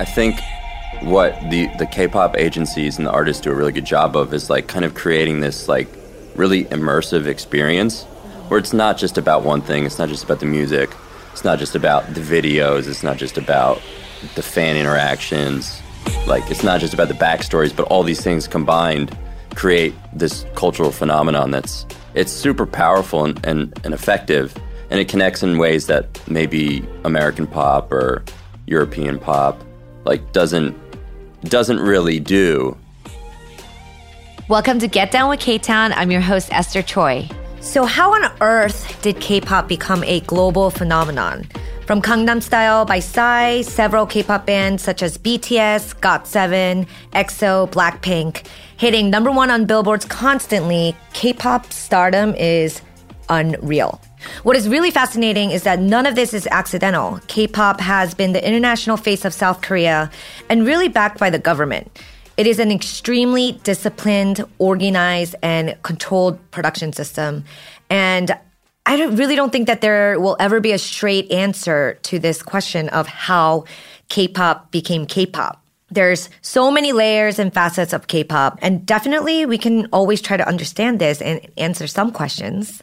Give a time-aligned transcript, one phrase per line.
[0.00, 0.40] I think
[1.02, 4.48] what the the K-pop agencies and the artists do a really good job of is
[4.48, 5.88] like kind of creating this like
[6.34, 8.04] really immersive experience
[8.48, 10.88] where it's not just about one thing, it's not just about the music,
[11.32, 13.82] it's not just about the videos, it's not just about
[14.36, 15.82] the fan interactions,
[16.26, 19.14] like it's not just about the backstories, but all these things combined
[19.54, 24.56] create this cultural phenomenon that's it's super powerful and, and, and effective.
[24.88, 28.24] And it connects in ways that maybe American pop or
[28.66, 29.62] European pop
[30.04, 30.76] like doesn't
[31.42, 32.76] doesn't really do.
[34.48, 35.92] Welcome to Get Down with K Town.
[35.92, 37.28] I'm your host Esther Choi.
[37.60, 41.46] So, how on earth did K-pop become a global phenomenon?
[41.86, 48.46] From Gangnam Style by Psy, several K-pop bands such as BTS, GOT7, EXO, Blackpink,
[48.76, 52.80] hitting number one on billboards constantly, K-pop stardom is
[53.28, 54.00] unreal.
[54.42, 57.20] What is really fascinating is that none of this is accidental.
[57.26, 60.10] K pop has been the international face of South Korea
[60.48, 61.90] and really backed by the government.
[62.36, 67.44] It is an extremely disciplined, organized, and controlled production system.
[67.90, 68.36] And
[68.86, 72.42] I don't, really don't think that there will ever be a straight answer to this
[72.42, 73.64] question of how
[74.08, 75.62] K pop became K pop.
[75.90, 80.36] There's so many layers and facets of K pop, and definitely we can always try
[80.36, 82.82] to understand this and answer some questions.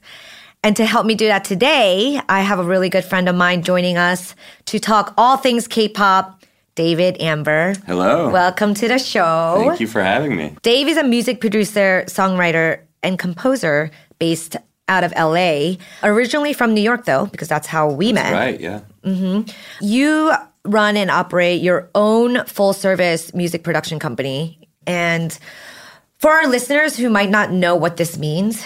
[0.64, 3.62] And to help me do that today, I have a really good friend of mine
[3.62, 4.36] joining us
[4.66, 6.44] to talk all things K-pop,
[6.76, 7.74] David Amber.
[7.86, 8.30] Hello.
[8.30, 9.64] Welcome to the show.
[9.66, 10.56] Thank you for having me.
[10.64, 14.58] Dave is a music producer, songwriter, and composer based
[14.90, 15.76] out of LA.
[16.04, 18.38] Originally from New York though, because that's how we That's met.
[18.38, 18.82] right, yeah.
[19.04, 19.50] Mm-hmm.
[19.86, 20.34] You
[20.66, 24.60] run and operate your own full service music production company.
[24.86, 25.38] And
[26.20, 28.64] for our listeners who might not know what this means,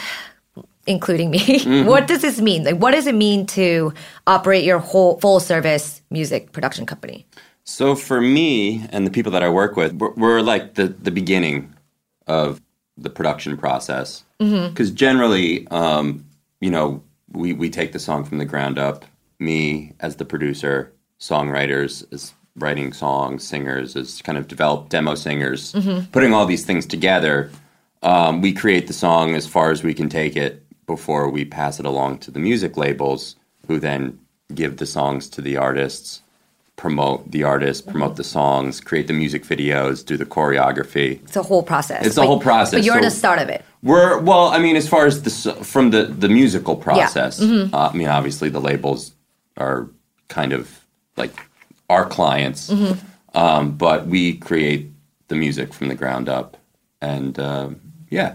[0.88, 1.88] including me, Mm-hmm.
[1.88, 2.64] what does this mean?
[2.64, 3.94] Like, what does it mean to
[4.28, 7.25] operate your whole full service music production company?
[7.64, 11.12] So for me and the people that I work with, we're, we're like the, the
[11.12, 11.74] beginning
[12.28, 12.59] of
[12.97, 14.24] the production process.
[14.40, 16.25] Because generally, um,
[16.62, 19.06] you know, we, we take the song from the ground up.
[19.40, 25.73] Me as the producer, songwriters as writing songs, singers as kind of developed demo singers,
[25.73, 26.11] Mhm.
[26.11, 27.50] putting all these things together.
[28.03, 31.80] Um, we create the song as far as we can take it before we pass
[31.80, 33.36] it along to the music labels,
[33.68, 34.20] who then
[34.54, 36.22] give the songs to the artists,
[36.76, 41.22] promote the artists, promote the songs, create the music videos, do the choreography.
[41.24, 42.06] It's a whole process.
[42.06, 42.74] It's a whole process.
[42.80, 43.64] But you're So- the start of it.
[43.84, 47.74] We're well, I mean, as far as the from the the musical process, Mhm.
[47.74, 49.14] uh, I mean, obviously the labels
[49.58, 49.88] are
[50.28, 50.70] kind of
[51.18, 51.34] like
[51.90, 52.98] our clients, Mhm.
[53.34, 54.92] um, but we create
[55.30, 56.58] the music from the ground up,
[57.02, 57.78] and um
[58.10, 58.34] yeah,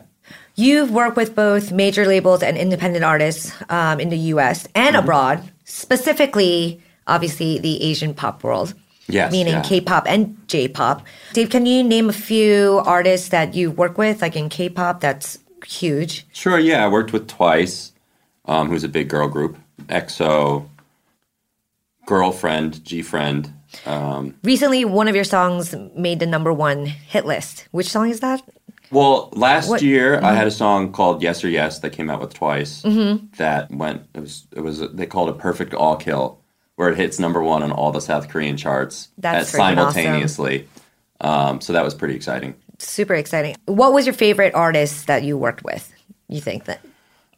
[0.56, 5.04] You've worked with both major labels and independent artists um, in the US and Mm-hmm.
[5.04, 8.74] abroad, specifically, obviously, the Asian pop world.
[9.08, 9.62] Yes, Meaning yeah.
[9.62, 11.06] K pop and J pop.
[11.32, 15.00] Dave, can you name a few artists that you work with, like in K pop,
[15.00, 16.26] that's huge?
[16.32, 16.84] Sure, yeah.
[16.84, 17.92] I worked with Twice,
[18.46, 19.56] um, who's a big girl group.
[19.86, 20.66] EXO,
[22.06, 23.52] Girlfriend, G Friend.
[23.84, 27.68] Um, Recently, one of your songs made the number one hit list.
[27.72, 28.42] Which song is that?
[28.90, 32.20] Well, last What- year I had a song called "Yes or Yes" that came out
[32.20, 32.82] with Twice.
[33.38, 34.02] That went.
[34.14, 34.46] It was.
[34.54, 34.80] It was.
[34.92, 36.38] They called it "Perfect All Kill,"
[36.76, 39.92] where it hits number one on all the South Korean charts That's at- freaking awesome.
[39.94, 40.68] simultaneously.
[41.20, 42.54] Um, so that was pretty exciting.
[42.78, 43.56] Super exciting.
[43.64, 45.90] What was your favorite artist that you worked with?
[46.28, 46.80] You think that?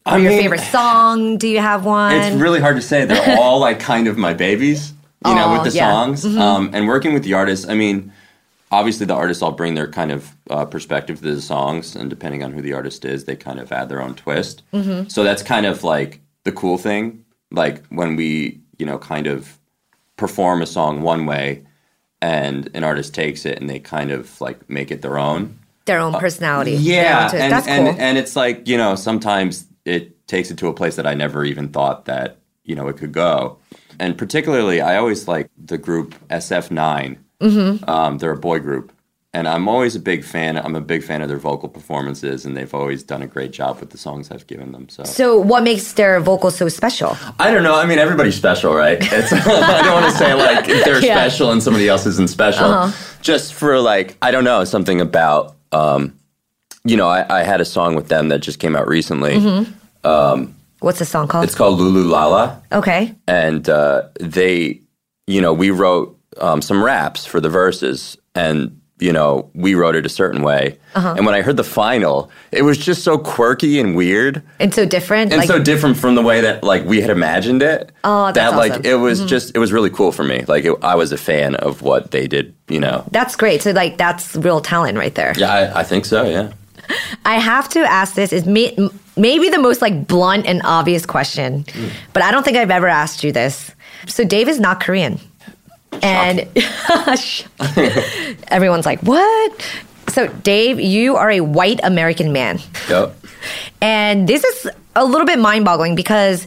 [0.06, 1.36] Or I your mean, favorite song?
[1.38, 2.12] Do you have one?
[2.14, 3.04] It's really hard to say.
[3.04, 4.92] They're all like kind of my babies,
[5.24, 5.90] you know, with the yeah.
[5.92, 6.24] songs.
[6.24, 8.12] Um, and working with the artists, I mean,
[8.70, 12.42] obviously the artists all bring their kind of uh, perspective to the songs, and depending
[12.42, 14.62] on who the artist is, they kind of add their own twist.
[15.08, 17.24] So that's kind of like the cool thing.
[17.50, 19.58] Like when we, you know, kind of
[20.16, 21.64] perform a song one way,
[22.20, 25.58] and an artist takes it and they kind of like make it their own.
[25.84, 26.72] their own personality.
[26.72, 27.96] Yeah, onto and, that's and, cool.
[27.98, 31.44] and it's like you know sometimes it takes it to a place that I never
[31.44, 33.58] even thought that you know it could go.
[34.00, 37.18] And particularly, I always like the group SF9.
[37.40, 37.88] Mm-hmm.
[37.88, 38.92] Um, they're a boy group,
[39.32, 40.56] and I'm always a big fan.
[40.56, 43.78] I'm a big fan of their vocal performances, and they've always done a great job
[43.80, 44.88] with the songs I've given them.
[44.88, 47.16] So so, what makes their vocals so special?
[47.38, 47.74] I don't know.
[47.76, 48.98] I mean, everybody's special, right?
[49.00, 51.14] It's, I don't want to say like they're Yeah.
[51.14, 52.92] special and somebody else isn't special.
[53.22, 56.18] Just for like, I don't know, something about, um,
[56.84, 59.38] you know, I, I had a song with them that just came out recently.
[60.80, 61.44] What's the song called?
[61.44, 63.14] It's called Lulu Lala, okay.
[63.26, 64.80] and uh, they,
[65.26, 69.94] you know, we wrote um, some raps for the verses, and you know, we wrote
[69.94, 70.76] it a certain way.
[70.96, 71.14] Uh-huh.
[71.16, 74.42] And when I heard the final, it was just so quirky and weird.
[74.58, 75.30] And so different.
[75.30, 77.92] and like, so different from the way that like we had imagined it.
[78.02, 78.86] Oh, that's that like awesome.
[78.86, 80.44] it was just it was really cool for me.
[80.48, 82.54] Like it, I was a fan of what they did.
[82.68, 83.04] You know.
[83.12, 83.62] that's great.
[83.62, 85.32] So, like, that's real talent right there.
[85.36, 86.24] Yeah, I, I think so.
[86.24, 86.52] Yeah.
[87.24, 88.76] I have to ask this is may,
[89.16, 91.88] maybe the most like blunt and obvious question, Hmm.
[92.12, 93.70] but I don't think I've ever asked you this.
[94.06, 95.20] So Dave is not Korean,
[96.02, 96.46] and
[98.48, 99.52] everyone's like, "What?"
[100.08, 103.14] So Dave, you are a white American man, Yep.
[103.80, 106.46] and this is a little bit mind-boggling because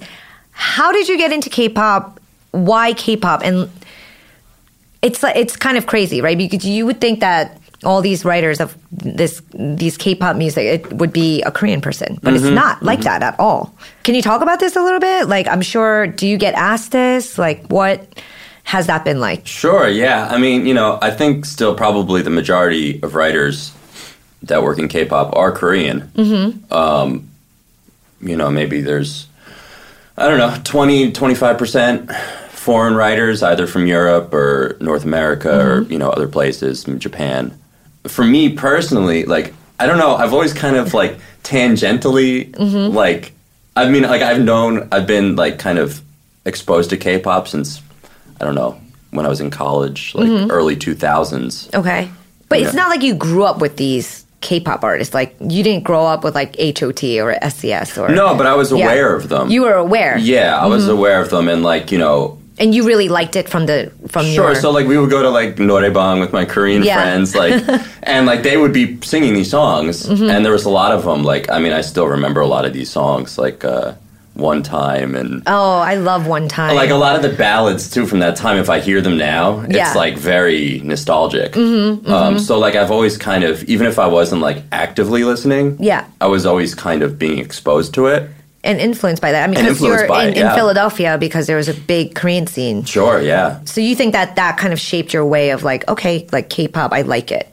[0.51, 2.19] how did you get into K-pop?
[2.51, 3.41] Why K-pop?
[3.43, 3.69] And
[5.01, 6.37] it's it's kind of crazy, right?
[6.37, 11.11] Because you would think that all these writers of this these K-pop music it would
[11.13, 12.45] be a Korean person, but Mm-hmm.
[12.45, 13.73] it's not like that at all.
[14.03, 15.27] Can you talk about this a little bit?
[15.27, 16.07] Like, I'm sure.
[16.07, 17.37] Do you get asked this?
[17.37, 18.05] Like, what
[18.63, 19.45] has that been like?
[19.45, 19.87] Sure.
[19.87, 20.27] Yeah.
[20.29, 23.73] I mean, you know, I think still probably the majority of writers
[24.43, 26.01] that work in K-pop are Korean.
[26.15, 26.73] Mm-hmm.
[26.73, 27.29] Um,
[28.21, 29.27] you know, maybe there's
[30.17, 32.11] I don't know 20, 25 percent
[32.49, 37.57] foreign writers, either from Europe or North America or you know other places, from Japan.
[38.07, 42.53] For me personally, like I don't know, I've always kind of like tangentially
[42.93, 43.33] like
[43.75, 46.01] I mean like I've known I've been like kind of
[46.45, 47.81] exposed to K-pop since
[48.41, 48.75] I don't know
[49.11, 51.73] when I was in college, like early 2000s.
[51.75, 52.09] Okay,
[52.49, 55.13] but it's not like you grew up with these K-pop artists.
[55.13, 58.71] Like, you didn't grow up with like HOT or SES or No, but I was
[58.71, 58.77] Yeah.
[58.85, 59.49] aware of them.
[59.51, 62.83] You were aware, yeah, I was aware of them and like, you know, and you
[62.83, 64.47] really liked it from the from Sure.
[64.51, 64.55] your.
[64.55, 66.95] So like we would go to like Noraebang with my Korean Yeah.
[66.95, 67.61] friends, like,
[68.03, 70.29] and like they would be singing these songs, Mm-hmm.
[70.31, 71.23] and there was a lot of them.
[71.23, 73.93] Like, I mean, I still remember a lot of these songs, like uh,
[74.41, 76.75] "One Time" and oh, I love one time.
[76.75, 78.57] like a lot of the ballads too from that time.
[78.57, 79.87] If I hear them now, it's Yeah.
[79.89, 81.55] Mm-hmm, like very nostalgic.
[81.55, 86.05] Um, so like I've always kind of, even if I wasn't like actively listening, Yeah.
[86.19, 88.29] I was always kind of being exposed to it.
[88.63, 89.43] and influenced by that.
[89.43, 90.47] I mean, because you're in, it, in.
[90.53, 92.83] Philadelphia because there was a big Korean scene.
[92.85, 93.19] Sure.
[93.19, 93.59] Yeah.
[93.65, 96.93] So you think that that kind of shaped your way of like, okay, like K-pop,
[96.93, 97.47] I like it,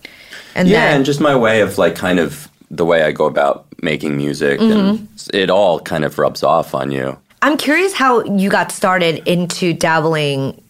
[0.54, 3.24] and yeah, then and just my way of like kind of the way I go
[3.24, 5.04] about making music, Mm-hmm.
[5.32, 7.16] it all kind of rubs off on you.
[7.42, 10.60] I'm curious how you got started into dabbling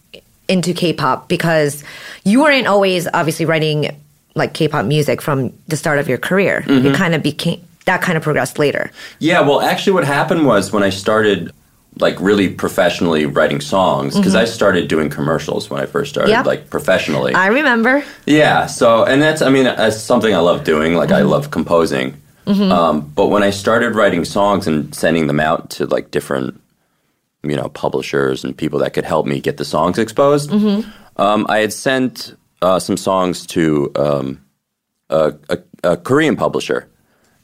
[0.49, 1.83] into K-pop because
[2.25, 3.91] you weren't always obviously writing
[4.35, 6.63] like K-pop music from the start of your career.
[6.67, 6.87] Mm-hmm.
[6.87, 8.91] It kind of became that kind of progressed later.
[9.19, 11.53] Yeah, well, actually, what happened was when I started
[12.01, 16.47] like really professionally writing songs because I started doing commercials when I first started, Yep.
[16.47, 17.35] like professionally.
[17.35, 18.05] I remember.
[18.27, 18.67] Yeah.
[18.67, 20.95] So, and that's, I mean, that's something I love doing.
[20.95, 22.21] Like, I love composing.
[22.49, 26.59] Um, but when I started writing songs and sending them out to like different,
[27.43, 30.51] you know, publishers and people that could help me get the songs exposed,
[31.17, 34.41] um, I had sent uh, some songs to um,
[35.11, 36.89] a, a, a Korean publisher.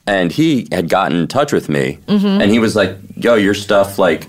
[0.07, 2.41] and he had gotten in touch with me, Mm-hmm.
[2.43, 4.29] and he was like, "Yo, your stuff like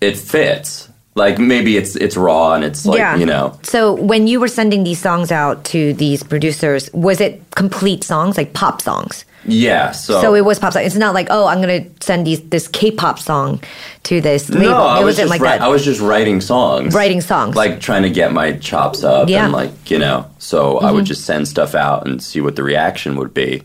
[0.00, 0.88] it fits.
[1.14, 3.16] Like maybe it's it's raw and it's like yeah.
[3.16, 7.40] you know." So when you were sending these songs out to these producers, was it
[7.56, 9.24] complete songs, like pop songs?
[9.44, 10.86] Yeah, so, So it was pop songs.
[10.86, 13.60] It's not like, oh, I'm gonna send these this K-pop song
[14.04, 14.70] to this label.
[14.70, 15.62] no, I it was wasn't just like that.
[15.62, 17.56] I was just writing songs, Writing songs.
[17.56, 19.38] like trying to get my chops up, Yeah.
[19.38, 19.44] Mm-hmm.
[19.44, 20.26] and like you know.
[20.38, 23.62] So I would just send stuff out and see what the reaction would be.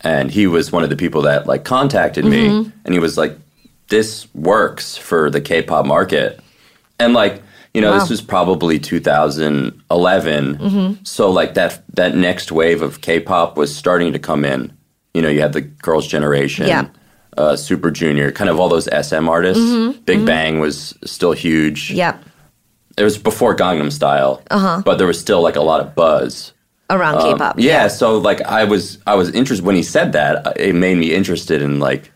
[0.00, 2.70] And he was one of the people that like contacted me, Mm-hmm.
[2.84, 3.38] and he was like,
[3.88, 6.40] "This works for the K-pop market,"
[6.98, 7.42] and like.
[7.74, 8.00] You know, Wow.
[8.00, 10.58] this was probably 2011.
[10.58, 11.04] Mm-hmm.
[11.04, 14.72] So like that that next wave of K-pop was starting to come in.
[15.14, 16.86] You know, you had the Girls' Generation, Yeah.
[17.36, 19.62] uh, Super Junior, kind of all those SM artists.
[19.62, 20.00] Mm-hmm.
[20.04, 21.90] Big Bang was still huge.
[21.90, 22.22] yep.
[22.98, 24.82] It was before Gangnam Style, uh-huh.
[24.84, 26.52] but there was still like a lot of buzz.
[26.90, 27.54] Around Um, K-pop.
[27.58, 30.46] yeah, so like I was I was interested when he said that.
[30.46, 32.10] uh, It made me interested in like,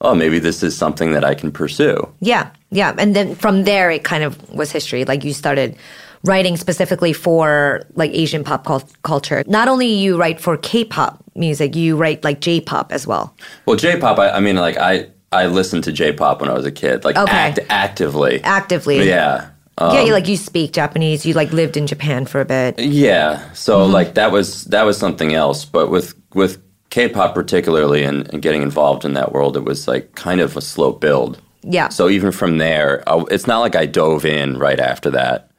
[0.00, 2.08] oh, maybe this is something that I can pursue.
[2.20, 2.94] Yeah, yeah.
[2.96, 5.04] And then from there, it kind of was history.
[5.04, 5.76] Like you started
[6.24, 9.44] writing specifically for like Asian pop cul- culture.
[9.46, 13.34] Not only you write for K-pop music, you write like J-pop as well.
[13.66, 16.70] Well, J-pop, I, I mean, like I I listened to J-pop when I was a
[16.72, 17.32] kid, like Okay.
[17.32, 19.08] act, actively, Actively.
[19.08, 19.48] Yeah.
[19.78, 21.24] Um, yeah, you like you speak Japanese.
[21.24, 22.78] You like lived in Japan for a bit.
[22.78, 23.50] Yeah.
[23.54, 23.92] So Mm-hmm.
[23.92, 25.64] like that was that was something else.
[25.64, 26.58] But with with
[26.90, 30.60] K-pop particularly and, and getting involved in that world, it was like kind of a
[30.60, 31.40] slow build.
[31.62, 31.88] Yeah.
[31.88, 35.50] So even from there, I, it's not like I dove in right after that.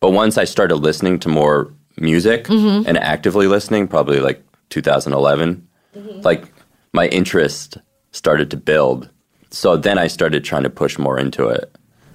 [0.00, 2.86] But once I started listening to more music Mm-hmm.
[2.88, 6.20] and actively listening, probably like 2011, Mm-hmm.
[6.22, 6.44] like
[6.94, 7.76] my interest
[8.12, 9.10] started to build.
[9.50, 11.70] So then I started trying to push more into it.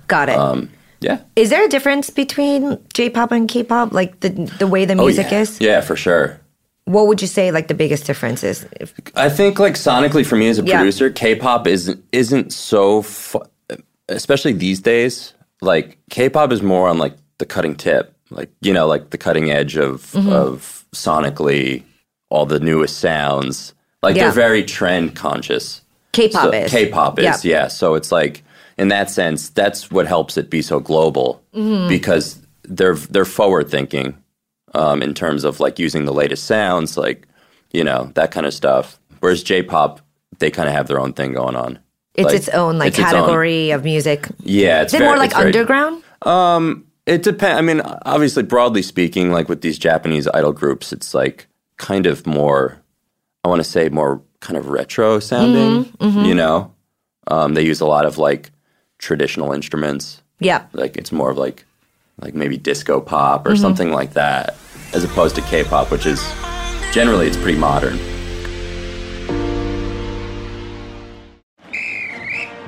[0.07, 0.35] Got it.
[0.35, 1.19] Um, yeah.
[1.35, 3.93] Is there a difference between J-pop and K-pop?
[3.93, 5.41] Like the the way the music oh, yeah.
[5.41, 5.61] is?
[5.61, 6.39] Yeah, for sure.
[6.85, 8.65] What would you say like the biggest difference is?
[8.81, 10.77] If- I think like sonically for me as a Yeah.
[10.77, 13.45] producer, K-pop isn't isn't so fu-
[14.09, 15.33] especially these days.
[15.61, 19.51] Like K-pop is more on like the cutting tip, like you know, like the cutting
[19.51, 20.31] edge of Mm-hmm.
[20.33, 21.83] of sonically
[22.29, 23.74] all the newest sounds.
[24.03, 24.24] Like Yeah.
[24.25, 25.81] they're very trend conscious.
[26.13, 26.72] K-pop So- is.
[26.72, 27.36] K-pop is, Yeah.
[27.43, 27.67] yeah.
[27.67, 28.43] So it's like
[28.77, 31.88] in that sense, that's what helps it be so global Mm-hmm.
[31.89, 34.17] because they're they're forward thinking
[34.75, 37.27] um, in terms of like using the latest sounds, like
[37.72, 39.00] you know that kind of stuff.
[39.19, 40.01] Whereas J-pop,
[40.39, 41.79] they kind of have their own thing going on.
[42.13, 44.27] It's Like, its own like it's its own- category of music.
[44.43, 46.03] Yeah, it's Is it very- more like it's very- underground?
[47.05, 47.57] It depends.
[47.57, 52.25] I mean, obviously, broadly speaking, like with these Japanese idol groups, it's like kind of
[52.27, 52.81] more.
[53.43, 55.86] I want to say more kind of retro sounding.
[55.98, 56.74] Mm-hmm, You know,
[57.27, 58.51] um, they use a lot of like
[59.00, 60.22] traditional instruments.
[60.39, 60.65] Yeah.
[60.74, 61.65] like it's more of like
[62.22, 63.53] like maybe disco pop Mm-hmm.
[63.53, 64.55] or something like that
[64.93, 66.22] as opposed to k-pop which is
[66.93, 67.98] generally it's pretty modern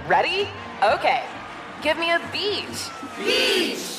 [0.07, 0.47] Ready?
[0.81, 1.23] Okay.
[1.83, 2.89] Give me a beach.
[3.23, 3.98] Beach.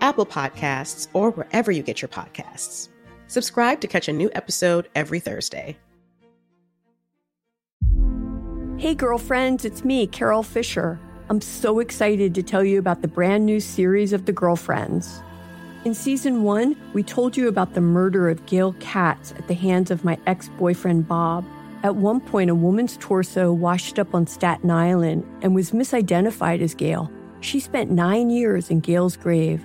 [0.00, 2.88] Apple Podcasts, or wherever you get your podcasts.
[3.28, 5.76] Subscribe to catch a new episode every Thursday.
[8.78, 11.00] Hey, girlfriends, it's me, Carol Fisher.
[11.28, 15.22] I'm so excited to tell you about the brand new series of The Girlfriends.
[15.84, 19.90] In season one, we told you about the murder of Gail Katz at the hands
[19.90, 21.44] of my ex boyfriend Bob.
[21.82, 26.74] At one point, a woman's torso washed up on Staten Island and was misidentified as
[26.74, 27.10] Gail.
[27.40, 29.64] She spent nine years in Gail's grave,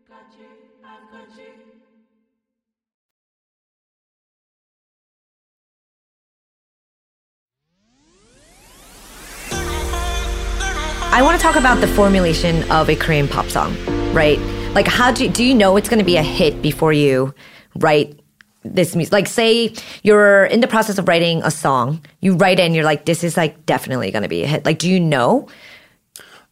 [11.13, 13.75] I want to talk about the formulation of a Korean pop song,
[14.13, 14.39] right?
[14.73, 17.35] Like, how do you, do you know it's going to be a hit before you
[17.75, 18.17] write
[18.63, 19.11] this music?
[19.11, 22.85] Like, say you're in the process of writing a song, you write it and you're
[22.85, 24.65] like, this is like definitely going to be a hit.
[24.65, 25.49] Like, do you know?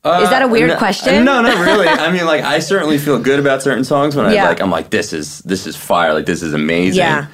[0.03, 1.23] Uh, is that a weird no, question?
[1.23, 1.87] No, not really.
[1.87, 4.43] I mean, like, I certainly feel good about certain songs when Yeah.
[4.45, 4.61] I like.
[4.61, 6.13] I'm like, this is this is fire.
[6.13, 6.99] Like, this is amazing.
[6.99, 7.27] Yeah.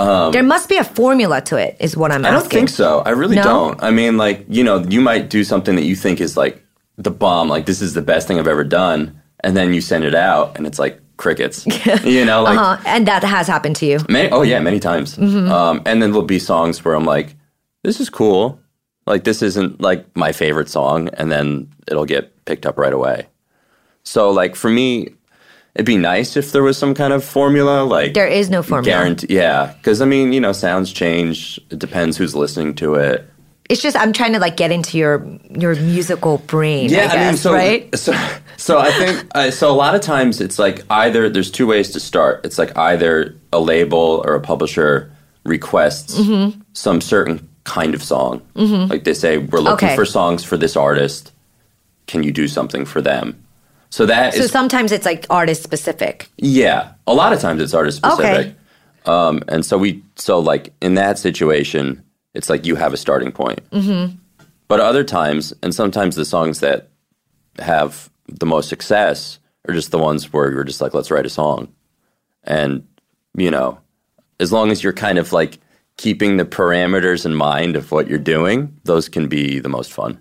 [0.00, 2.40] Um, there must be a formula to it, is what I'm I asking.
[2.40, 2.98] don't think so.
[3.06, 3.42] I really No?
[3.44, 3.82] don't.
[3.82, 6.63] I mean, like, you know, you might do something that you think is like
[6.96, 10.04] the bomb, like this is the best thing I've ever done, and then you send
[10.04, 11.66] it out and it's like crickets.
[12.04, 12.82] you know, like uh-huh.
[12.86, 14.00] And that has happened to you.
[14.08, 15.16] many, oh yeah, many times.
[15.16, 15.48] Mhm.
[15.48, 17.36] Um, and then there'll be songs where I'm like,
[17.82, 18.60] this is cool.
[19.06, 23.26] Like this isn't like my favorite song, and then it'll get picked up right away.
[24.02, 25.08] So like for me,
[25.74, 28.98] it'd be nice if there was some kind of formula, like There is no formula.
[28.98, 31.58] Guarantee, yeah, because I mean, you know, sounds change.
[31.70, 33.28] It depends who's listening to it.
[33.70, 36.90] It's just I'm trying to like get into your your musical brain.
[36.90, 37.98] Yeah, I, guess, mean, so right?
[37.98, 38.12] so
[38.58, 39.70] so I think uh, so.
[39.70, 42.44] A lot of times, it's like either there's two ways to start.
[42.44, 45.10] It's like either a label or a publisher
[45.44, 46.60] requests Mhm.
[46.74, 48.42] some certain kind of song.
[48.54, 48.90] Mhm.
[48.90, 49.96] Like they say, we're looking Okay.
[49.96, 51.32] for songs for this artist.
[52.06, 53.34] Can you do something for them?
[53.88, 56.28] So that So sometimes it's like artist specific.
[56.36, 56.88] yeah.
[57.06, 58.26] A lot of times it's artist specific.
[58.26, 58.54] Okay.
[59.06, 62.02] Um, and so we so like in that situation,
[62.34, 63.68] it's like you have a starting point.
[63.70, 64.16] Mm-hmm.
[64.68, 66.88] But other times, and sometimes the songs that
[67.58, 71.30] have the most success are just the ones where you're just like, let's write a
[71.30, 71.72] song.
[72.42, 72.86] And,
[73.36, 73.78] you know,
[74.40, 75.58] as long as you're kind of like
[75.96, 80.18] keeping the parameters in mind of what you're doing, those can be the most fun.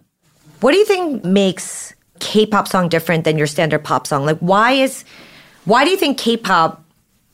[0.60, 4.26] What do you think makes K-pop song different than your standard pop song?
[4.26, 5.04] Like why is
[5.66, 6.84] why do you think K-pop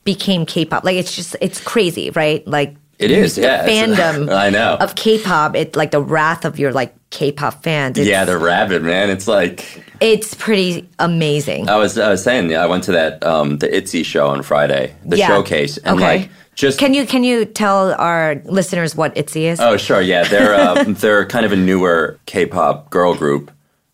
[0.04, 0.84] became K-pop?
[0.84, 2.46] Like it's just it's crazy, right?
[2.46, 3.66] Like It is, the yeah.
[3.66, 4.76] fandom I know.
[4.78, 7.98] of K-pop, It's like the wrath of your like K-pop fans.
[7.98, 9.10] It's, yeah, they're rabid, man.
[9.10, 11.68] It's like it's pretty amazing.
[11.68, 14.42] I was, I was saying, yeah, I went to that um, the ITZY show on
[14.42, 15.28] Friday, the Yeah.
[15.28, 16.18] showcase, and Okay.
[16.20, 19.60] like just Can you can you tell our listeners what ITZY is?
[19.60, 23.50] oh sure, yeah, they're uh, they're kind of a newer K-pop girl group.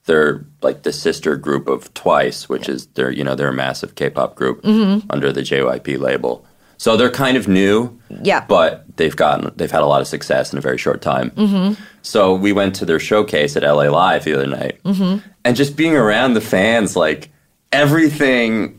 [0.07, 3.95] They're like the sister group of Twice, which is they're you know they're a massive
[3.97, 5.05] K-pop group Mhm.
[5.11, 6.45] under the JYP label.
[6.78, 8.44] So they're kind of new, Yeah.
[8.46, 11.30] but they've gotten they've had a lot of success in a very short time.
[11.30, 11.82] Mm-hmm.
[12.02, 15.26] So we went to their showcase at LA Live the other night, Mm-hmm.
[15.44, 17.30] and just being around the fans, like
[17.72, 18.78] everything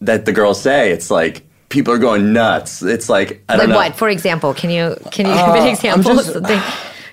[0.00, 2.82] that the girls say, it's like people are going nuts.
[2.82, 3.76] It's like I Like don't know.
[3.76, 3.96] what?
[3.96, 6.60] For example, can you can you Uh, give an example just- of something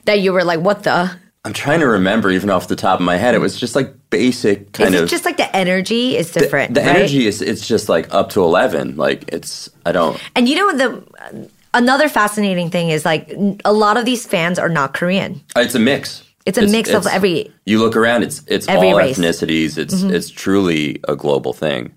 [0.05, 1.12] that you were like, what the?
[1.45, 3.34] I'm trying to remember even off the top of my head.
[3.36, 6.74] It was just like basic kind of just like the energy is different?
[6.74, 6.95] the right?
[6.95, 8.95] energy is it's just like up to eleven.
[8.98, 13.32] Like it's I don't And you know the another fascinating thing is like
[13.65, 15.41] a lot of these fans are not Korean.
[15.56, 16.24] It's a mix.
[16.45, 17.54] It's a mix of every.
[17.65, 19.19] You look around, it's it's Every all race.
[19.19, 19.78] ethnicities.
[19.78, 20.12] It's Mhm.
[20.12, 21.91] it's truly a global thing.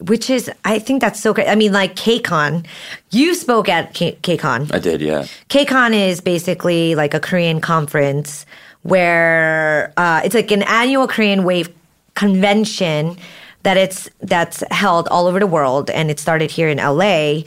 [0.00, 1.48] Which is, I think that's so great.
[1.48, 2.64] I mean, like KCON,
[3.10, 4.72] you spoke at K- KCON.
[4.72, 5.26] I did, yeah.
[5.48, 8.46] KCON is basically like a Korean conference
[8.82, 11.68] where uh, it's like an annual Korean Wave
[12.14, 13.16] convention
[13.64, 17.42] that it's that's held all over the world, and it started here in LA.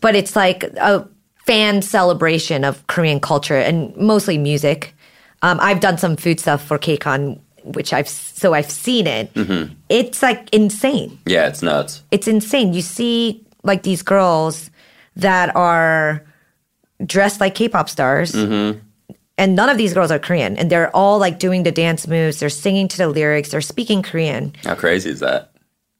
[0.00, 1.06] But it's like a
[1.46, 4.94] fan celebration of Korean culture and mostly music.
[5.42, 9.30] Um, I've done some food stuff for KCON, which I've so I've seen it.
[9.34, 12.02] hmm It's like insane Yeah, it's nuts.
[12.10, 12.72] it's insane.
[12.72, 14.70] You see like these girls
[15.16, 16.22] that are
[17.04, 18.72] dressed like K-pop stars hmm
[19.38, 22.40] and none of these girls are Korean and they're all like doing the dance moves,
[22.40, 24.54] they're singing to the lyrics, they're speaking Korean.
[24.64, 25.50] How crazy is that?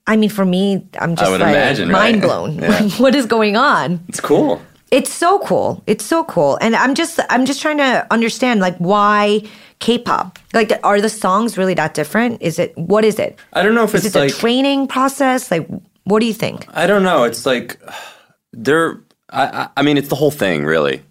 [0.07, 2.11] I mean for me, I'm just like imagine, right?
[2.11, 2.59] mind blown.
[2.63, 2.89] Yeah.
[2.99, 4.01] What is going on?
[4.09, 4.61] It's cool.
[4.91, 5.83] It's so cool.
[5.87, 6.57] It's so cool.
[6.61, 9.43] And I'm just I'm just trying to understand like why
[9.81, 10.39] K-pop?
[10.53, 12.41] Like are the songs really that different?
[12.43, 13.39] Is it what is it?
[13.55, 15.51] I don't know if Is it's it like a training process?
[15.51, 15.67] Like
[16.05, 16.67] what do you think?
[16.77, 17.25] I don't know.
[17.25, 17.81] It's like
[18.53, 19.01] they're.
[19.31, 21.03] I, I- I mean, it's the whole thing, really.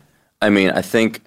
[0.42, 1.22] I mean, I think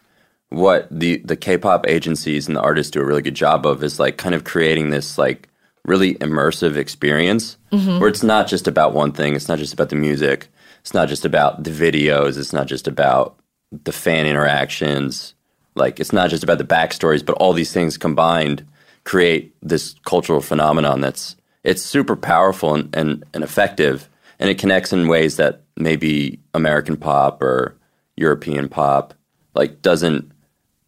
[0.50, 3.98] what the the K-pop agencies and the artists do a really good job of is
[3.98, 5.48] like kind of creating this like
[5.84, 8.00] really immersive experience Mhm.
[8.00, 9.34] where it's not just about one thing.
[9.34, 10.48] It's not just about the music.
[10.80, 12.38] It's not just about the videos.
[12.38, 13.36] It's not just about
[13.84, 15.34] the fan interactions.
[15.74, 18.64] Like it's not just about the backstories, but all these things combined
[19.04, 24.92] create this cultural phenomenon that's it's super powerful and, and, and effective and it connects
[24.92, 27.76] in ways that maybe American pop or
[28.16, 29.14] European pop
[29.54, 30.30] like doesn't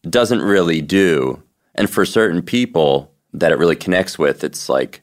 [0.03, 1.43] doesn't really do.
[1.75, 5.03] And for certain people that it really connects with, it's like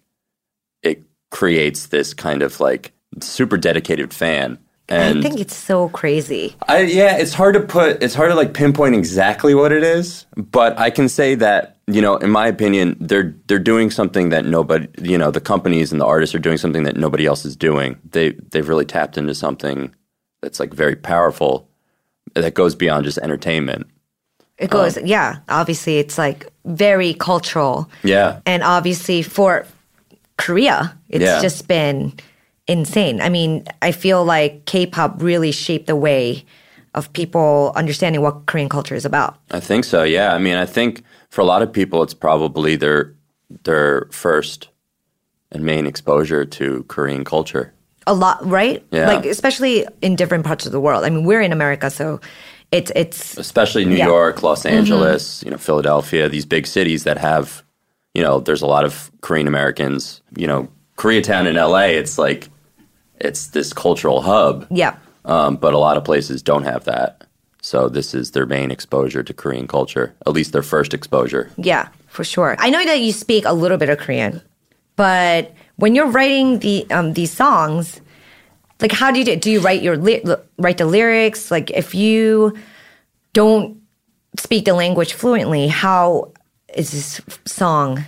[0.84, 4.60] it creates this kind of like super dedicated fan.
[4.88, 6.56] And I think it's so crazy.
[6.68, 10.28] I yeah, it's hard to put it's hard to like pinpoint exactly what it is,
[10.36, 14.46] but I can say that, you know, in my opinion, they're they're doing something that
[14.46, 17.56] nobody, you know, the companies and the artists are doing something that nobody else is
[17.56, 18.00] doing.
[18.12, 19.96] They they've really tapped into something
[20.42, 21.68] that's like very powerful
[22.36, 23.88] that goes beyond just entertainment.
[24.58, 25.38] It goes, um, yeah.
[25.50, 28.40] Obviously, it's like very cultural, Yeah.
[28.46, 29.66] and obviously for
[30.38, 31.42] Korea, it's Yeah.
[31.42, 32.14] just been
[32.68, 33.22] insane.
[33.22, 36.46] I mean, I feel like K-pop really shaped the way
[36.94, 39.36] of people understanding what Korean culture is about.
[39.52, 40.04] I think so.
[40.04, 40.34] Yeah.
[40.34, 43.12] I mean, I think for a lot of people, it's probably their
[43.64, 44.70] their first
[45.52, 47.72] and main exposure to Korean culture.
[48.08, 48.84] A lot, right?
[48.92, 49.08] Yeah.
[49.08, 51.04] Like especially in different parts of the world.
[51.04, 52.20] I mean, we're in America, so
[52.72, 54.08] it's it's especially New Yeah.
[54.08, 54.72] York, Los Mhm.
[54.72, 57.64] Angeles, you know, Philadelphia, these big cities that have,
[58.14, 60.22] you know, there's a lot of Korean Americans.
[60.38, 62.50] You know, Koreatown in LA, it's like
[63.20, 64.66] it's this cultural hub.
[64.70, 64.96] yeah.
[65.26, 67.24] Um, but a lot of places don't have that.
[67.62, 71.50] So this is their main exposure to Korean culture, at least their first exposure.
[71.58, 72.56] Yeah, for sure.
[72.60, 74.42] I know that you speak a little bit of Korean,
[74.96, 78.02] but when you're writing the um, these songs,
[78.82, 79.36] like how do you do?
[79.36, 79.96] Do you write your
[80.58, 81.52] write the lyrics?
[81.52, 82.58] Like if you
[83.34, 83.82] don't
[84.38, 86.32] speak the language fluently, how
[86.74, 88.04] is this song?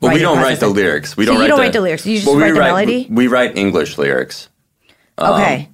[0.00, 1.16] Well, we don't write the lyrics.
[1.16, 2.06] We don't you write don't the, write the lyrics.
[2.06, 3.06] You just Well, we write the melody?
[3.10, 4.48] We, we write English lyrics.
[5.18, 5.68] Um, Okay.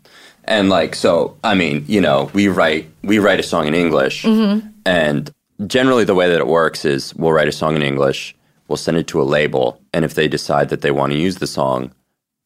[0.49, 4.23] And like so, I mean, you know, we write we write a song in English,
[4.25, 4.73] Mhm.
[4.85, 5.31] and
[5.67, 8.35] generally the way that it works is we'll write a song in English,
[8.69, 11.37] we'll send it to a label, and if they decide that they want to use
[11.37, 11.91] the song,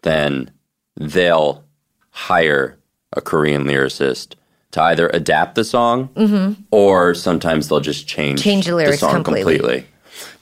[0.02, 0.50] then
[0.98, 1.62] they'll
[2.10, 2.78] hire
[3.12, 4.34] a Korean lyricist
[4.72, 9.24] to either adapt the song hmm or sometimes they'll just change Change the lyrics song
[9.24, 9.86] completely.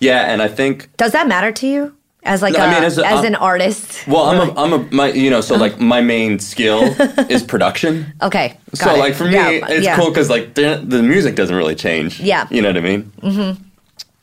[0.00, 2.84] Yeah, and I think Does that matter to you as like No, a, I mean,
[2.84, 4.06] as as, an artist?
[4.06, 6.82] Well, I'm a, I'm a, my, you know, so like my main skill
[7.30, 8.12] is production.
[8.20, 8.58] Okay.
[8.74, 8.98] So it.
[8.98, 9.96] like for me, Yeah, it's yeah.
[9.96, 12.20] cool because like the, the music doesn't really change.
[12.20, 12.46] Yeah.
[12.50, 13.02] You know what I mean?
[13.22, 13.52] hmm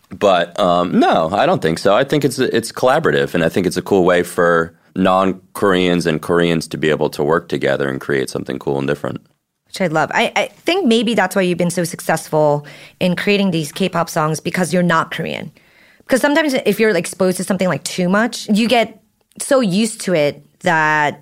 [0.10, 1.96] But um, no, I don't think so.
[1.96, 6.06] I think it's it's collaborative, and I think it's a cool way for non Koreans
[6.06, 9.26] and Koreans to be able to work together and create something cool and different.
[9.68, 10.10] which I love.
[10.14, 12.66] I, I think maybe that's why you've been so successful
[13.00, 15.52] in creating these K-pop songs because you're not Korean.
[16.00, 19.02] Because sometimes if you're exposed to something like too much, you get
[19.40, 21.22] so used to it that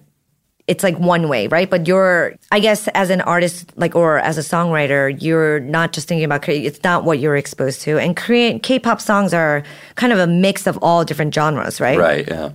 [0.67, 1.69] it's like one way, right?
[1.69, 6.07] But you're, I guess, as an artist, like, or as a songwriter, you're not just
[6.07, 6.47] thinking about.
[6.47, 7.97] It's not what you're exposed to.
[7.97, 9.63] And Korean K-pop songs are
[9.95, 11.97] kind of a mix of all different genres, right?
[11.97, 12.27] Right.
[12.27, 12.51] Yeah.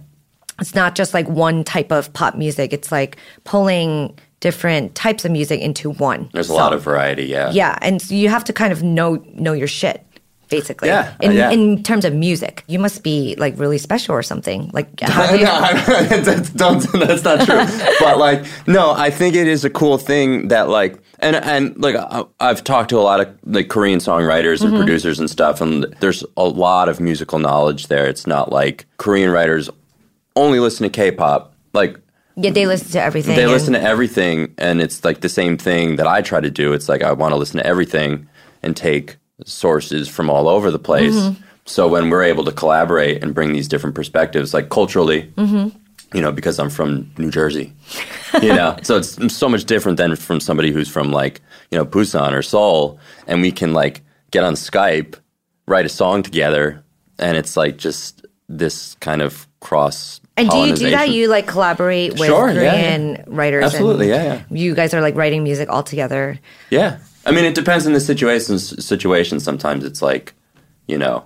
[0.61, 2.73] It's not just like one type of pop music.
[2.73, 6.31] It's like pulling different types of music into one.
[6.33, 7.25] There's a lot of variety.
[7.25, 7.51] Yeah.
[7.51, 10.05] Yeah, and so you have to kind of know know your shit
[10.51, 10.89] basically.
[10.89, 11.51] Yeah, In, yeah.
[11.51, 14.71] in terms of music, you must be like really special or something.
[14.73, 15.45] Like, how do you?
[15.45, 15.61] no,
[16.23, 17.95] that's, that's not true.
[18.01, 21.97] but like, no, I think it is a cool thing that like, and and like,
[21.97, 24.79] I, I've talked to a lot of like Korean songwriters and Mhm.
[24.79, 28.07] producers and stuff, and there's a lot of musical knowledge there.
[28.07, 29.69] It's not like Korean writers
[30.39, 31.55] only listen to K-pop.
[31.73, 31.99] Like
[32.37, 33.37] yeah, they listen to everything.
[33.37, 36.73] they listen to everything, and it's like the same thing that I try to do.
[36.73, 38.29] It's like I want to listen to everything
[38.63, 41.15] and take sources from all over the place.
[41.15, 41.37] Mhm.
[41.65, 45.73] So when we're able to collaborate and bring these different perspectives, like culturally, Mhm.
[46.15, 47.73] you know, because I'm from New Jersey,
[48.43, 51.85] you know, so it's so much different than from somebody who's from like, you know,
[51.85, 55.15] Busan or Seoul, and we can like get on Skype,
[55.67, 56.83] write a song together,
[57.19, 60.21] and it's like just this kind of cross.
[60.39, 61.11] And do you do that?
[61.11, 63.25] You like collaborate with Sure, Korean yeah.
[63.27, 63.65] writers?
[63.65, 64.43] Absolutely, and yeah, yeah.
[64.51, 66.39] You guys are like writing music all together.
[66.71, 66.99] Yeah.
[67.27, 68.59] I mean, it depends on the situation.
[68.59, 69.41] Situation.
[69.41, 70.33] Sometimes it's like,
[70.87, 71.25] you know,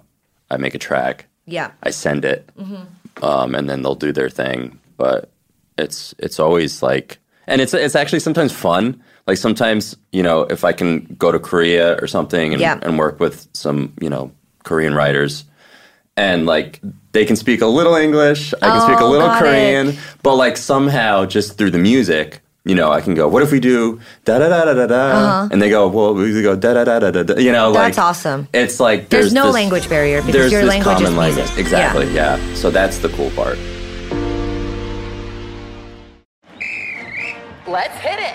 [0.51, 1.71] I make a track, Yeah.
[1.83, 2.87] I send it, Mhm.
[3.23, 4.79] um, and then they'll do their thing.
[4.97, 5.31] But
[5.79, 9.01] it's it's always like, and it's it's actually sometimes fun.
[9.27, 12.79] Like sometimes, you know, if I can go to Korea or something and, Yeah.
[12.83, 14.33] and work with some, you know,
[14.65, 15.45] Korean writers,
[16.17, 16.81] and like
[17.13, 19.99] they can speak a little English, I can speak a Oh, little Korean, it.
[20.23, 23.61] but like somehow just through the music, you know, I can go, what if we
[23.61, 25.49] do da da da da da da, Uh-huh.
[25.51, 27.35] and they go, well, we go da da da da da, da.
[27.41, 28.49] you know, like That's awesome.
[28.53, 31.19] It's like There's, there's, no this- language barrier because there's your this language is common
[31.19, 31.39] music.
[31.47, 31.59] language.
[31.59, 32.39] Exactly, yeah.
[32.55, 33.59] So that's the cool part.
[37.67, 38.35] Let's hit it.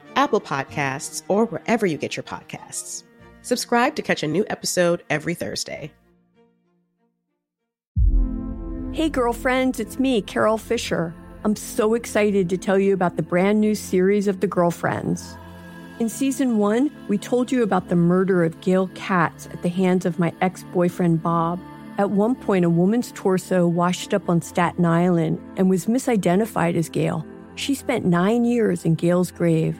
[0.15, 3.03] Apple Podcasts, or wherever you get your podcasts.
[3.41, 5.91] Subscribe to catch a new episode every Thursday.
[8.93, 11.13] Hey, girlfriends, it's me, Carol Fisher.
[11.43, 15.37] I'm so excited to tell you about the brand new series of The Girlfriends.
[15.99, 20.05] In season one, we told you about the murder of Gail Katz at the hands
[20.05, 21.59] of my ex boyfriend, Bob.
[21.97, 26.89] At one point, a woman's torso washed up on Staten Island and was misidentified as
[26.89, 27.25] Gail.
[27.55, 29.79] She spent nine years in Gail's grave,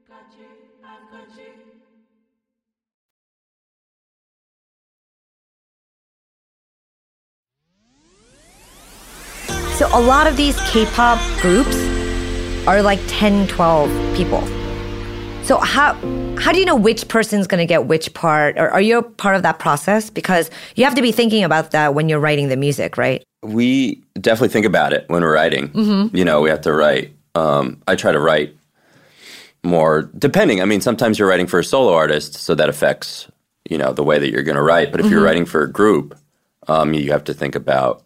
[9.81, 11.75] So a lot of these K-pop groups
[12.67, 14.45] are like 10, 12 people.
[15.43, 15.95] So how
[16.37, 18.59] how do you know which person's going to get which part?
[18.59, 20.11] Or are you a part of that process?
[20.11, 23.23] Because you have to be thinking about that when you're writing the music, right?
[23.41, 25.69] We definitely think about it when we're writing.
[25.69, 26.15] Mhm.
[26.15, 27.15] You know, we have to write.
[27.33, 28.55] Um, I try to write
[29.63, 30.61] more, depending.
[30.61, 33.27] I mean, sometimes you're writing for a solo artist, so that affects
[33.67, 34.91] you know the way that you're going to write.
[34.91, 35.25] But if you're Mhm.
[35.25, 36.13] writing for a group,
[36.67, 38.03] um, you have to think about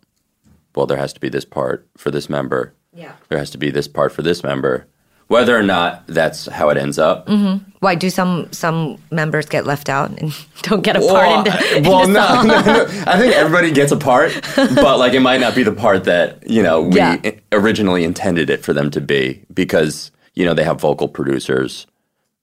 [0.76, 2.74] well, there has to be this part for this member.
[2.94, 3.14] Yeah.
[3.30, 4.88] There has to be this part for this member.
[5.28, 7.28] Whether or not that's how it ends up.
[7.28, 11.54] hmm Why do some some members get left out and don't get a part in
[11.54, 13.04] the, in well, the no, no, no.
[13.08, 16.48] I think everybody gets a part, but like it might not be the part that
[16.48, 17.18] you know we Yeah.
[17.52, 21.88] originally intended it for them to be because you know they have vocal producers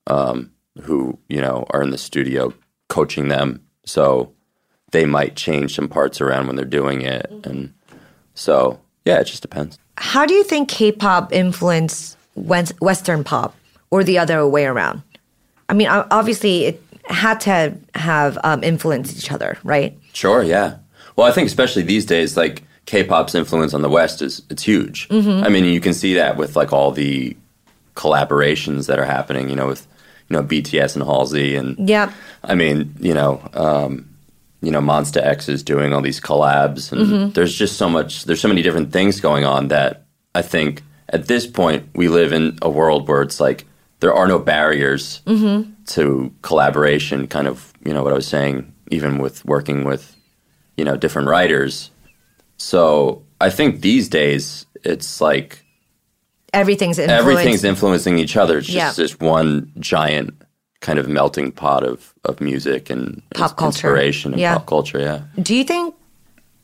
[0.08, 0.50] um,
[0.82, 2.52] who you know are in the studio
[2.88, 4.32] coaching them, so
[4.90, 7.72] they might change some parts around when they're doing it, and
[8.34, 9.78] so yeah, it just depends.
[9.98, 13.54] How do you think K-pop influenced Western pop,
[13.90, 15.02] or the other way around?
[15.68, 19.96] I mean, obviously, it had to have um, influenced each other, right?
[20.12, 20.76] Sure, yeah.
[21.16, 25.08] Well, I think especially these days, like K-pop's influence on the West is it's huge.
[25.08, 25.44] Mhm.
[25.44, 27.36] I mean, you can see that with like all the
[27.96, 29.48] collaborations that are happening.
[29.50, 29.86] You know, with
[30.28, 32.10] you know BTS and Halsey, and Yeah.
[32.44, 34.08] I mean, you know, um,
[34.62, 37.34] you know, Monsta X is doing all these collabs, and Mhm.
[37.34, 38.24] there's just so much.
[38.24, 42.32] There's so many different things going on that I think at this point we live
[42.32, 43.66] in a world where it's like
[44.00, 45.70] there are no barriers Mm-hmm.
[45.94, 50.14] to collaboration kind of you know what i was saying even with working with
[50.76, 51.90] you know different writers
[52.56, 55.64] so i think these days it's like
[56.54, 57.20] Everything's influenced.
[57.20, 59.02] everything's influencing each other it's just Yeah.
[59.04, 60.34] this one giant
[60.82, 63.66] kind of melting pot of, of music and Pop culture.
[63.88, 64.54] inspiration and Yeah.
[64.58, 65.94] pop culture yeah Do you think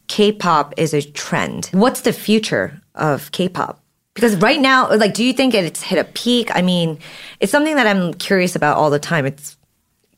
[0.09, 1.71] K-pop is a trend?
[1.73, 3.81] What's the future of K-pop?
[4.15, 6.51] Because right now, like, do you think it's hit a peak?
[6.55, 6.99] I mean,
[7.41, 9.27] it's something that I'm curious about all the time.
[9.27, 9.57] It's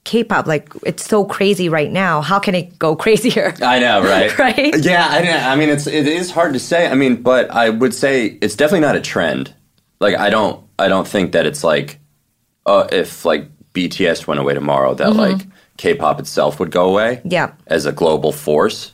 [0.04, 2.20] K-pop, like, it's so crazy right now.
[2.22, 3.52] How can it go crazier?
[3.60, 4.38] I know, right?
[4.38, 4.74] Right?
[4.84, 6.86] Yeah, I, I mean, it's it is hard to say.
[6.86, 9.52] I mean, but I would say it's definitely not a trend.
[10.00, 11.98] Like, I don't, I don't think that it's like,
[12.64, 15.16] uh, if like BTS went away tomorrow, that Mhm.
[15.16, 17.50] like K-pop itself would go away Yeah.
[17.66, 18.92] as a global force.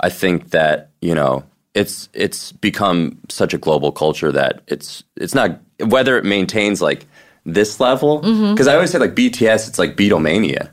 [0.00, 5.34] I think that you know it's it's become such a global culture that it's it's
[5.34, 7.06] not whether it maintains like
[7.46, 8.18] this level
[8.50, 10.68] because I always say like BTS it's like Beatlemania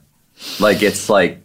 [0.60, 1.40] like it's like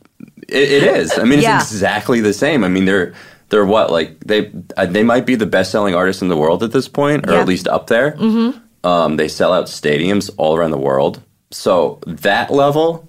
[0.49, 1.61] it, it is I mean Yeah.
[1.61, 3.13] it's exactly the same I mean they're
[3.51, 6.63] they're what like they uh, they might be the best selling artists in the world
[6.63, 7.41] at this point or Yeah.
[7.41, 8.87] at least up there Mm-hmm.
[8.89, 11.21] um, they sell out stadiums all around the world
[11.53, 13.07] so that level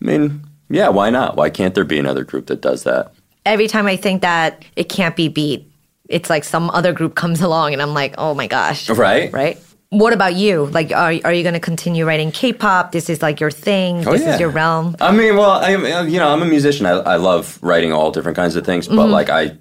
[0.00, 3.12] I mean yeah why not why can't there be another group that does that
[3.44, 5.68] Every time I think that it can't be beat,
[6.08, 8.88] it's like some other group comes along and I'm like, oh my gosh.
[8.88, 9.32] Right.
[9.32, 9.58] Right?
[9.88, 10.66] What about you?
[10.66, 12.92] Like, are, are you going to continue writing K-pop?
[12.92, 14.06] This is like your thing.
[14.06, 14.34] Oh, this yeah.
[14.34, 14.94] is your realm.
[15.00, 15.70] I mean, well, I
[16.04, 16.86] you know, I'm a musician.
[16.86, 19.10] I, I love writing all different kinds of things, but Mhm.
[19.10, 19.58] like I,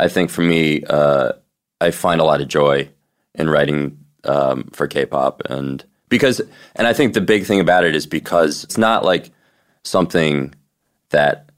[0.00, 1.32] I think for me, uh,
[1.80, 2.88] I find a lot of joy
[3.36, 6.42] in writing um, for K-pop, and because,
[6.76, 9.30] and I think the big thing about it is because it's not like
[9.82, 10.54] something
[11.08, 11.50] that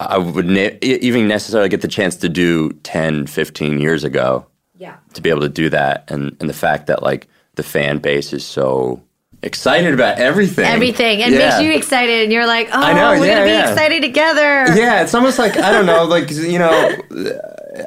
[0.00, 4.46] I would ne- even necessarily get the chance to do 10, 15 years ago.
[4.76, 4.96] Yeah.
[5.14, 7.26] To be able to do that, and and the fact that like
[7.56, 9.02] the fan base is so
[9.42, 11.20] excited about everything, Everything.
[11.22, 11.48] And Yeah.
[11.48, 12.22] makes you excited.
[12.22, 13.70] And you're like, oh, I know, oh, we're yeah, to be yeah.
[13.70, 14.66] excited together.
[14.76, 16.94] Yeah, it's almost like I don't know, like you know,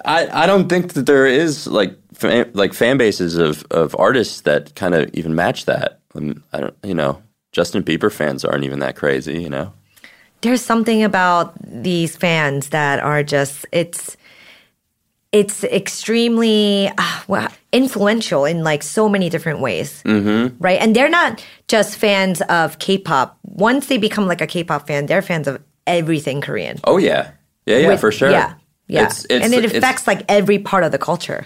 [0.05, 4.41] I I don't think that there is like fan, like fan bases of of artists
[4.41, 5.99] that kind of even match that.
[6.15, 9.73] Um, I don't, you know, Justin Bieber fans aren't even that crazy, you know.
[10.41, 14.17] There's something about these fans that are just, it's,
[15.31, 20.01] it's extremely uh, well, influential in like so many different ways.
[20.03, 20.57] Mm-hmm.
[20.59, 20.81] right?
[20.81, 23.37] And they're not just fans of K-pop.
[23.43, 26.79] Once they become like a K-pop fan, they're fans of everything Korean.
[26.83, 27.31] Oh yeah,
[27.65, 28.31] yeah, yeah, With- for sure.
[28.31, 28.55] Yeah,
[28.87, 29.05] yeah.
[29.05, 31.45] It's, it's, and it affects like every part of the culture.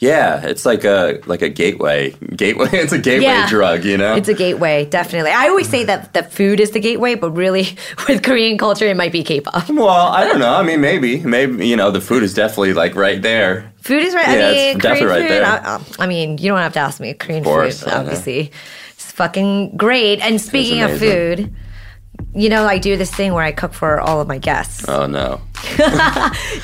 [0.00, 2.10] Yeah, it's like a like a gateway.
[2.36, 2.68] Gateway.
[2.72, 3.48] It's a gateway Yeah.
[3.48, 3.84] drug.
[3.84, 4.14] You know.
[4.16, 5.30] It's a gateway, definitely.
[5.30, 7.68] I always say that the food is the gateway, but really,
[8.08, 9.70] with Korean culture, it might be K-pop.
[9.70, 10.52] well, I don't know.
[10.52, 13.72] I mean, maybe, maybe you know, the food is definitely like right there.
[13.82, 14.26] Food is right.
[14.28, 15.30] Yeah, I mean, it's definitely Korean right food.
[15.30, 15.46] there.
[15.46, 17.14] I, um, I mean, you don't have to ask me.
[17.14, 18.50] Korean course, food, obviously,
[18.90, 20.20] it's fucking great.
[20.20, 21.54] And speaking of food,
[22.34, 24.88] you know, I do this thing where I cook for all of my guests.
[24.88, 25.40] Oh no,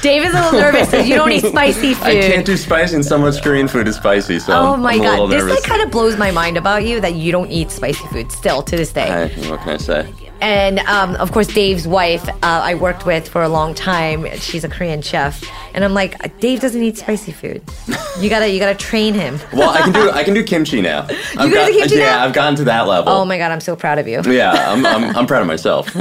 [0.02, 2.06] Dave is a little nervous because you don't eat spicy food.
[2.06, 4.38] I can't do spicy, and so much Korean food is spicy.
[4.38, 7.14] So Oh my I'm god, this like kind of blows my mind about you that
[7.14, 9.28] you don't eat spicy food still to this day.
[9.28, 10.12] Hey, what can I say?
[10.40, 14.26] And um, of course, Dave's wife, uh, I worked with for a long time.
[14.38, 17.62] She's a Korean chef, and I'm like, Dave doesn't eat spicy food.
[18.18, 19.38] You gotta, you gotta train him.
[19.52, 21.06] Well, I can do I can do kimchi now.
[21.40, 22.24] You can do kimchi yeah, now?
[22.24, 23.12] I've gotten to that level.
[23.12, 24.20] Oh my god, I'm so proud of you.
[24.26, 25.88] Yeah, I'm, I'm I'm proud of myself.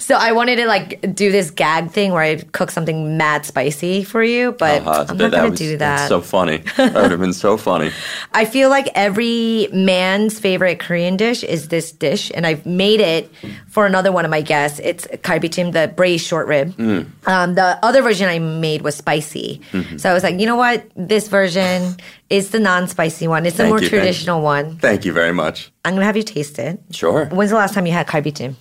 [0.00, 4.04] So I wanted to like do this gag thing where I cook something mad spicy
[4.04, 6.08] for you, but Uh-huh, I'm not that gonna was- do that.
[6.08, 6.58] so funny.
[6.76, 7.90] That would have been so funny.
[8.32, 13.30] I feel like every man's favorite Korean dish is this dish, and I've made it
[13.66, 14.80] for another one of my guests.
[14.84, 16.74] It's kalbichim, the braised short rib.
[16.76, 17.06] Mm.
[17.26, 20.00] Um, the other version I made was spicy, Mhm.
[20.00, 21.96] so I was like, you know what, this version
[22.30, 23.44] is the non-spicy one.
[23.46, 24.76] It's the Thank more you, thank traditional one.
[24.78, 25.70] Thank you very much.
[25.84, 26.78] I'm gonna have you taste it.
[26.90, 27.26] Sure.
[27.26, 28.54] When's the last time you had kalbichim?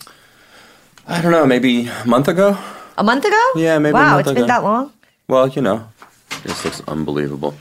[1.07, 2.57] I don't know, maybe a month ago.
[2.97, 3.41] A month ago?
[3.55, 4.47] Yeah, maybe a Wow, month it's been ago.
[4.47, 4.91] that long,
[5.27, 5.87] Well, you know,
[6.43, 7.53] this looks unbelievable.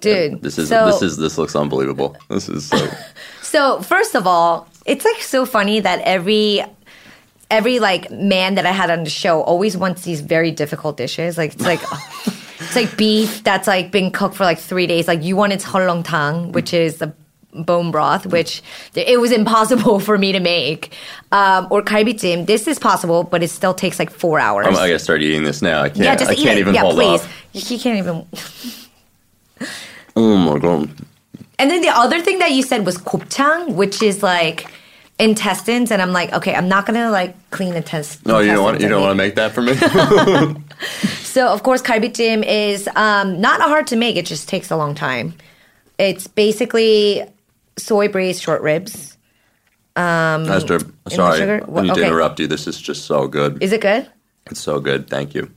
[0.00, 0.42] dude.
[0.42, 2.16] This is so, this is this looks unbelievable.
[2.28, 2.78] This is so.
[3.42, 6.62] So first of all, it's like so funny that every
[7.50, 11.36] every like man that I had on the show always wants these very difficult dishes.
[11.36, 11.80] Like it's like
[12.60, 15.08] it's like beef that's like been cooked for like three days.
[15.08, 17.12] Like you wanted halong tang, which is the
[17.52, 18.62] bone broth, which
[18.94, 20.94] it was impossible for me to make.
[21.32, 22.46] Um, or kalbichim.
[22.46, 24.66] This is possible, but it still takes like four hours.
[24.66, 25.82] I'm, I gotta start eating this now.
[25.82, 26.00] I can't.
[26.00, 26.60] yeah, just I eat can't it.
[26.60, 27.20] even yeah, hold please.
[27.20, 27.46] off.
[27.52, 28.26] You can't even.
[30.14, 30.90] Oh my god.
[31.58, 34.66] And then the other thing that you said was kopchang, which is like
[35.18, 35.90] intestines.
[35.90, 38.26] And I'm like, okay, I'm not gonna like clean intestines.
[38.26, 38.80] No, you don't want.
[38.80, 39.74] You don't want to make- that for me.
[41.36, 44.16] So of course, kalbichim is um, not hard to make.
[44.16, 45.34] It just takes a long time.
[45.98, 47.24] It's basically
[47.76, 49.18] soy braised short ribs.
[49.96, 51.64] Um, Esther, sorry, sugar?
[51.74, 52.46] I need to interrupt you.
[52.46, 53.62] This is just so good.
[53.62, 54.08] Is it good?
[54.50, 55.10] It's so good.
[55.10, 55.50] Thank you.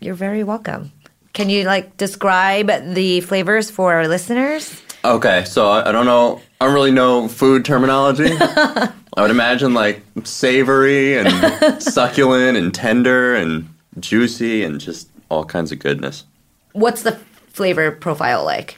[0.00, 0.92] You're very welcome.
[1.32, 4.82] Can you like describe the flavors for our listeners?
[5.06, 6.40] Okay, so I, I don't know.
[6.60, 8.28] I don't really know food terminology.
[8.40, 13.68] I would imagine like savory and succulent and tender and
[14.00, 16.24] juicy and just all kinds of goodness.
[16.72, 17.12] What's the
[17.52, 18.76] flavor profile like?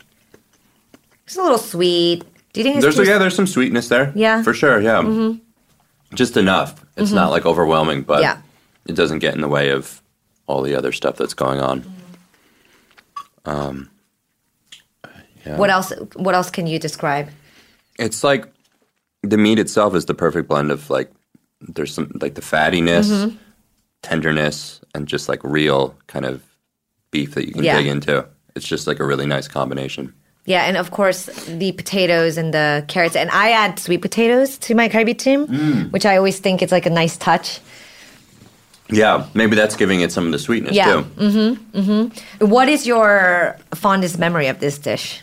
[1.25, 2.25] It's a little sweet.
[2.53, 4.13] Do you think it's There's too yeah, there's some sweetness there.
[4.15, 4.43] Yeah.
[4.43, 4.81] for sure.
[4.81, 5.41] Yeah, Mhm.
[6.15, 6.85] just enough.
[6.97, 7.15] It's Mhm.
[7.17, 8.39] not like overwhelming, but Yeah.
[8.87, 10.01] it doesn't get in the way of
[10.47, 11.85] all the other stuff that's going on.
[13.45, 13.91] Um,
[15.49, 15.57] yeah.
[15.57, 15.93] What else?
[16.15, 17.29] What else can you describe?
[17.99, 18.47] It's like
[19.23, 21.11] the meat itself is the perfect blend of like
[21.61, 23.37] there's some like the fattiness, Mhm.
[24.03, 26.43] tenderness, and just like real kind of
[27.11, 27.77] beef that you can Yeah.
[27.79, 28.25] dig into.
[28.55, 30.13] It's just like a really nice combination.
[30.45, 34.75] Yeah, and of course the potatoes and the carrots, and I add sweet potatoes to
[34.75, 35.93] my kalbichim, Mm.
[35.93, 37.61] which I always think is like a nice touch.
[38.91, 40.87] Yeah, maybe that's giving it some of the sweetness yeah.
[40.93, 41.03] too.
[41.17, 41.79] Mm-hmm.
[41.81, 42.47] Mm-hmm.
[42.47, 45.21] What is your fondest memory of this dish?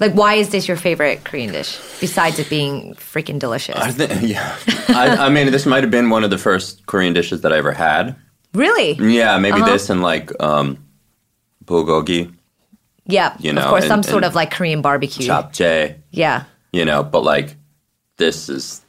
[0.00, 3.74] Like, why is this your favorite Korean dish besides it being freaking delicious?
[3.76, 4.56] I think yeah.
[4.88, 7.58] I, I mean, this might have been one of the first Korean dishes that I
[7.58, 8.14] ever had.
[8.54, 8.92] really?
[8.94, 9.72] Yeah, maybe Uh-huh.
[9.72, 10.78] this and like um,
[11.64, 12.32] bulgogi,
[13.06, 13.36] Yeah.
[13.40, 15.26] You know, of course, and- some sort of like Korean barbecue.
[15.26, 15.96] japchae.
[16.10, 16.44] Yeah.
[16.72, 17.56] you know, but like
[18.18, 18.82] this is,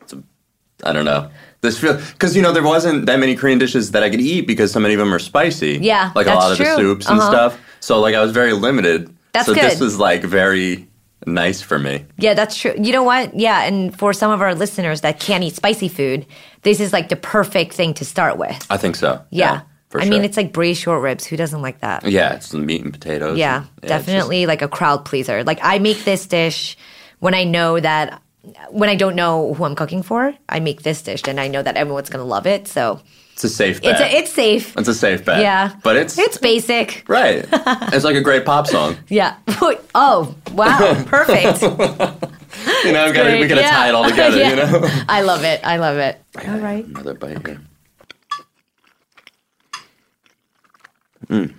[0.84, 1.30] I don't know.
[1.62, 4.48] This feel because you know there wasn't that many Korean dishes that I could eat
[4.48, 5.78] because so many of them are spicy.
[5.82, 6.66] Yeah, like a lot of true.
[6.68, 7.30] the soups and Uh-huh.
[7.32, 7.60] stuff.
[7.82, 9.14] So like I was very limited.
[9.34, 9.84] That's so this good.
[9.84, 10.88] was like very
[11.26, 12.06] nice for me.
[12.18, 12.74] Yeah, that's true.
[12.78, 13.34] You know what?
[13.34, 16.26] Yeah, and for some of our listeners that can't eat spicy food,
[16.64, 18.66] this is like the perfect thing to start with.
[18.70, 19.22] I think so.
[19.30, 19.62] Yeah.
[19.90, 20.12] for I sure.
[20.12, 21.26] mean, it's like braised short ribs.
[21.26, 22.06] Who doesn't like that?
[22.06, 23.38] yeah, it's the meat and potatoes.
[23.38, 25.44] Yeah, and- it's definitely like a crowd pleaser.
[25.44, 26.78] Like I make this dish
[27.20, 28.22] when I know that
[28.70, 31.62] when I don't know who I'm cooking for, I make this dish and I know
[31.62, 32.68] that everyone's gonna love it.
[32.68, 33.06] So just-
[33.40, 33.92] it's a safe bet.
[33.92, 34.76] it's a, it's safe.
[34.78, 35.40] It's a safe bet.
[35.42, 37.06] Yeah, but it's it's basic.
[37.08, 37.46] right.
[37.94, 38.98] it's like a great pop song.
[39.08, 39.38] Yeah.
[39.96, 41.62] Oh wow, perfect.
[42.84, 43.70] You know, we gotta, we gotta Yeah.
[43.70, 44.38] tie it all together.
[44.38, 44.50] Yeah.
[44.50, 44.90] You know.
[45.08, 45.62] I love it.
[45.64, 46.20] I love it.
[46.48, 46.84] All right.
[46.84, 47.62] Another bite here.
[51.28, 51.54] Mm.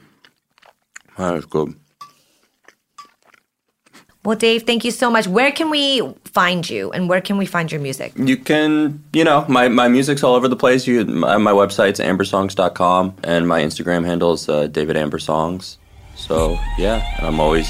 [1.17, 1.75] That is good.
[4.23, 5.27] Well, Dave, thank you so much.
[5.27, 8.13] Where can we find you, and where can we find your music?
[8.17, 10.87] You can, you know, my, my music's all over the place.
[10.87, 15.79] You, my, my website's ambersongs.com, and my Instagram handle is uh, David Amber Songs.
[16.17, 17.67] So yeah, and I'm always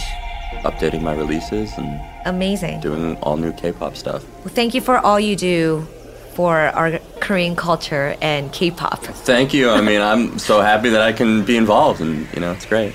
[0.64, 2.80] updating my releases and Amazing.
[2.80, 4.24] doing all new K-pop stuff.
[4.44, 5.86] Well, thank you for all you do
[6.34, 9.04] for our Korean culture and K-pop.
[9.04, 9.70] Thank you.
[9.70, 12.92] I mean, I'm so happy that I can be involved, and you know, it's great.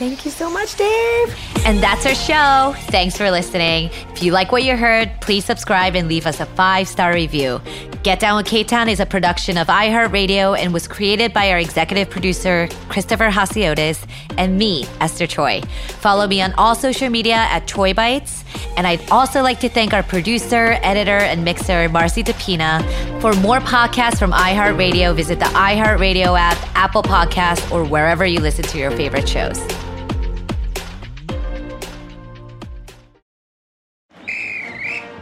[0.00, 1.36] Thank you so much, Dave.
[1.66, 2.74] And that's our show.
[2.90, 3.90] Thanks for listening.
[4.14, 7.60] If you like what you heard, please subscribe and leave us a five star review.
[8.02, 11.58] Get Down with K Town is a production of iHeartRadio and was created by our
[11.58, 14.02] executive producer, Christopher Hasiotis,
[14.38, 15.60] and me, Esther Choi.
[16.00, 18.42] Follow me on all social media at Choi Bites.
[18.78, 22.80] And I'd also like to thank our producer, editor, and mixer, Marcy DePina.
[23.20, 28.64] For more podcasts from iHeartRadio, visit the iHeartRadio app, Apple Podcasts, or wherever you listen
[28.64, 29.60] to your favorite shows.